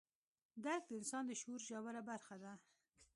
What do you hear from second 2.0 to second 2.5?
برخه